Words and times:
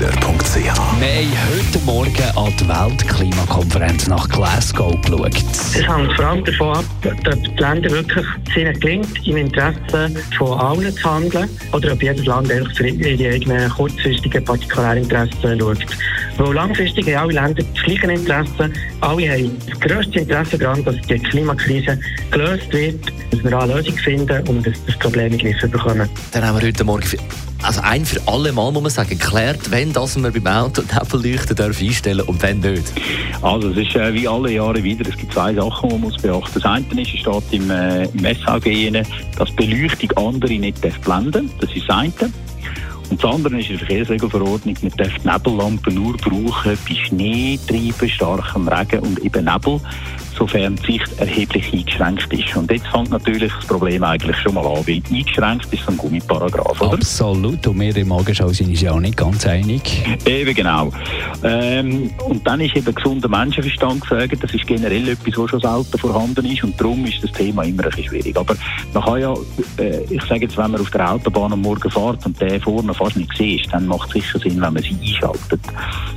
Wir 0.00 0.72
haben 0.74 1.00
heute 1.00 1.84
Morgen 1.84 2.36
an 2.36 2.52
die 2.58 2.68
Weltklimakonferenz 2.68 4.08
nach 4.08 4.28
Glasgow 4.28 5.00
geschaut. 5.02 5.36
Es 5.36 5.86
hängt 5.86 6.12
vor 6.14 6.24
allem 6.24 6.44
davon 6.44 6.76
ab, 6.78 6.84
ob 7.04 7.42
die 7.44 7.60
Länder 7.62 7.90
wirklich 7.90 8.26
ihnen 8.56 8.80
gelingt, 8.80 9.26
im 9.28 9.36
Interesse 9.36 10.10
von 10.36 10.58
allen 10.58 10.92
zu 10.96 11.08
handeln 11.08 11.48
oder 11.72 11.92
ob 11.92 12.02
jedes 12.02 12.26
Land 12.26 12.50
einfach 12.50 12.74
für 12.74 12.88
ihre 12.88 13.34
eigenen 13.34 13.70
kurzfristigen 13.70 14.44
Partikularinteressen 14.44 15.60
schaut. 15.60 15.86
Weil 16.38 16.54
langfristig 16.54 17.06
haben 17.08 17.30
alle 17.30 17.34
Länder 17.34 17.62
das 17.62 17.82
gleiche 17.84 18.12
Interesse. 18.12 18.70
Alle 19.00 19.30
haben 19.30 19.56
das 19.68 19.80
grösste 19.80 20.18
Interesse 20.18 20.58
daran, 20.58 20.84
dass 20.84 20.96
die 21.08 21.18
Klimakrise 21.18 21.98
gelöst 22.30 22.72
wird, 22.72 23.00
dass 23.30 23.44
wir 23.44 23.58
eine 23.58 23.74
Lösung 23.74 23.96
finden 23.98 24.48
und 24.48 24.66
dass 24.66 24.74
das 24.86 24.98
Problem 24.98 25.32
in 25.32 25.38
den 25.38 25.52
Griff 25.52 25.70
bekommen. 25.70 26.08
Dann 26.32 26.44
haben 26.44 26.60
wir 26.60 26.66
heute 26.66 26.84
Morgen 26.84 27.02
für, 27.02 27.18
also 27.62 27.80
ein 27.82 28.04
für 28.04 28.20
alle 28.26 28.52
Mal, 28.52 28.72
muss 28.72 28.82
man 28.82 28.90
sagen, 28.90 29.10
geklärt, 29.10 29.70
wenn 29.70 29.92
das 29.92 30.20
wir 30.20 30.30
beim 30.32 30.46
Auto 30.46 30.82
Nebelleuchten 30.92 31.54
dürfen 31.56 31.86
einstellen 31.86 32.20
und 32.22 32.42
wenn 32.42 32.60
nicht. 32.60 32.92
Also 33.42 33.70
es 33.70 33.76
ist 33.76 33.94
äh, 33.94 34.12
wie 34.12 34.26
alle 34.26 34.52
Jahre 34.52 34.82
wieder, 34.82 35.08
es 35.08 35.16
gibt 35.16 35.32
zwei 35.32 35.54
Sachen, 35.54 35.88
die 35.88 35.94
man 35.94 36.00
muss 36.02 36.16
beachten 36.16 36.40
muss. 36.40 36.54
Das 36.54 36.64
eine 36.64 37.02
ist, 37.02 37.14
es 37.14 37.20
steht 37.20 37.52
im, 37.52 37.70
äh, 37.70 38.04
im 38.04 38.24
rein, 38.24 39.06
dass 39.38 39.50
Beleuchtung 39.52 40.10
andere 40.16 40.54
nicht 40.54 40.80
blenden 40.80 41.32
darf. 41.32 41.44
Das 41.60 41.76
ist 41.76 41.88
das 41.88 41.96
eine. 41.96 42.32
Und 43.10 43.22
das 43.22 43.30
andere 43.32 43.58
ist 43.58 43.70
in 43.70 43.78
der 43.78 43.86
Verkehrsregelverordnung, 43.86 44.76
man 44.82 44.92
darf 44.96 45.12
die 45.22 45.28
Nebellampen 45.28 45.94
nur 45.94 46.16
brauchen 46.16 46.78
bei 46.88 46.94
Schnee, 46.94 47.58
Treiben, 47.66 48.08
starkem 48.08 48.68
Regen 48.68 49.00
und 49.00 49.18
eben 49.20 49.44
Nebel, 49.44 49.80
sofern 50.36 50.76
die 50.76 50.92
Sicht 50.92 51.18
erheblich 51.18 51.72
eingeschränkt 51.72 52.32
ist. 52.32 52.56
Und 52.56 52.70
jetzt 52.70 52.86
fängt 52.88 53.10
natürlich 53.10 53.52
das 53.52 53.66
Problem 53.66 54.02
eigentlich 54.02 54.36
schon 54.38 54.54
mal 54.54 54.66
an, 54.66 54.86
weil 54.86 55.02
eingeschränkt 55.10 55.72
ist 55.72 55.84
so 55.84 55.92
ein 55.92 55.96
Gummiparagraf, 55.96 56.80
oder? 56.80 56.94
Absolut, 56.94 57.66
und 57.66 57.80
wir 57.80 57.96
im 57.96 58.08
Morgenschau 58.08 58.48
sind 58.48 58.70
uns 58.70 58.80
ja 58.80 58.92
auch 58.92 59.00
nicht 59.00 59.16
ganz 59.16 59.46
einig. 59.46 59.82
Eben 60.26 60.54
genau. 60.54 60.90
Ähm, 61.44 62.10
und 62.26 62.46
dann 62.46 62.60
ist 62.60 62.74
eben 62.74 62.94
gesunder 62.94 63.28
Menschenverstand 63.28 64.00
gesagt, 64.00 64.42
das 64.42 64.54
ist 64.54 64.66
generell 64.66 65.08
etwas, 65.10 65.36
was 65.36 65.50
schon 65.50 65.60
selten 65.60 65.98
vorhanden 65.98 66.46
ist 66.46 66.64
und 66.64 66.80
darum 66.80 67.04
ist 67.04 67.22
das 67.22 67.32
Thema 67.32 67.64
immer 67.64 67.84
ein 67.84 67.90
bisschen 67.90 68.06
schwierig. 68.06 68.36
Aber 68.36 68.56
man 68.94 69.02
kann 69.02 69.20
ja, 69.20 69.34
äh, 69.78 70.04
ich 70.08 70.22
sage 70.22 70.42
jetzt, 70.42 70.56
wenn 70.56 70.70
man 70.70 70.80
auf 70.80 70.90
der 70.90 71.12
Autobahn 71.12 71.52
am 71.52 71.60
Morgen 71.60 71.90
fährt 71.90 72.24
und 72.24 72.40
der 72.40 72.60
vorne 72.60 72.94
fast 72.94 73.16
nicht 73.16 73.36
sieht, 73.36 73.72
dann 73.72 73.86
macht 73.86 74.08
es 74.08 74.22
sicher 74.22 74.38
Sinn, 74.38 74.60
wenn 74.62 74.72
man 74.72 74.82
sie 74.82 74.96
einschaltet. 75.00 75.60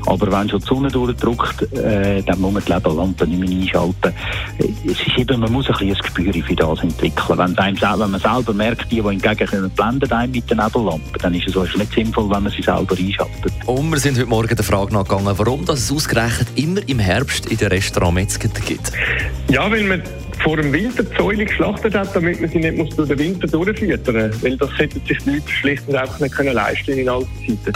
Aber 0.06 0.32
wenn 0.32 0.50
schon 0.50 0.62
die 0.62 0.66
Sonne 0.66 0.88
durchdrückt, 0.90 1.74
äh, 1.74 2.24
dann 2.24 2.40
muss 2.40 2.54
man 2.54 2.64
die 2.66 2.72
Lebenlampe 2.72 3.28
nicht 3.28 3.40
mehr 3.40 3.50
einschalten. 3.50 4.14
Äh, 4.60 4.90
es 4.90 5.06
ist 5.06 5.18
eben, 5.18 5.42
man 5.42 5.52
muss 5.52 5.68
ein 5.68 5.74
bisschen 5.74 5.96
ein 5.96 6.02
Gespür 6.02 6.44
für 6.44 6.56
das 6.56 6.84
entwickeln. 6.84 7.38
Wenn, 7.38 7.58
einem, 7.58 7.82
wenn 7.82 8.12
man 8.12 8.22
selber 8.22 8.54
merkt, 8.54 8.90
die, 8.92 9.02
die 9.02 9.02
hingegen 9.02 9.48
können, 9.48 9.70
blenden 9.72 10.12
einem 10.12 10.32
mit 10.32 10.50
der 10.50 10.64
Nebellampe, 10.64 11.20
dann 11.20 11.34
ist 11.34 11.48
es 11.48 11.58
also 11.58 11.78
nicht 11.78 11.94
sinnvoll, 11.94 12.30
wenn 12.30 12.44
man 12.44 12.52
sie 12.52 12.62
selber 12.62 12.96
einschaltet. 12.98 13.54
Und 13.66 13.92
wir 13.92 14.00
sind 14.00 14.18
heute 14.18 14.28
Morgen 14.28 14.56
der 14.56 14.64
Frage 14.64 14.94
nachgegangen, 14.94 15.17
warum 15.26 15.66
das 15.66 15.80
es 15.80 15.92
ausgerechnet 15.92 16.48
immer 16.56 16.82
im 16.88 17.00
Herbst 17.00 17.46
in 17.48 17.58
den 17.58 17.70
Restaurants 17.70 18.16
Metzger 18.16 18.50
gibt. 18.66 18.92
Ja, 19.50 19.70
weil 19.72 19.84
man 19.84 20.04
vor 20.44 20.58
dem 20.58 20.72
Winter 20.72 21.04
die 21.04 21.16
Säule 21.18 21.46
geschlachtet 21.46 21.96
hat, 21.96 22.16
damit 22.16 22.40
man 22.42 22.50
sie 22.50 22.60
nicht 22.60 22.78
muss 22.78 22.96
durch 22.96 23.10
den 23.10 23.20
Winter 23.20 23.48
durchfüttern 23.48 24.30
muss. 24.30 24.44
Weil 24.44 24.58
das 24.58 24.70
hätten 24.78 25.02
sich 25.08 25.18
die 25.20 25.30
Leute 25.32 25.50
schlicht 25.50 25.84
und 25.88 25.96
einfach 25.96 26.20
nicht 26.20 26.36
können 26.36 26.54
leisten 26.54 26.98
in 26.98 27.10
alten 27.10 27.30
Zeiten. 27.46 27.74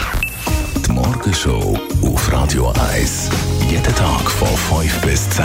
Die 0.86 0.92
Morgenshow 0.92 1.78
auf 2.02 2.32
Radio 2.32 2.72
1. 2.94 3.30
Jeden 3.70 3.82
Tag 3.94 4.30
von 4.30 4.80
5 4.80 5.00
bis 5.00 5.30
10. 5.30 5.44